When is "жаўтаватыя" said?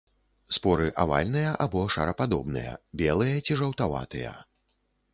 3.63-4.37